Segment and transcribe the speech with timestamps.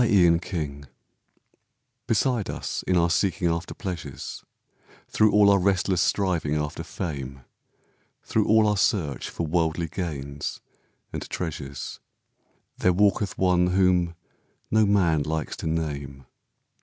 [0.01, 0.87] THE QUESTION
[2.07, 4.43] Beside us in our seeking after pleasures,
[5.07, 7.41] Through all our restless striving after fame,
[8.23, 10.59] Through all our search for worldly gains
[11.13, 11.99] and treasures,
[12.79, 14.15] There walketh one whom
[14.71, 16.25] no man likes to name.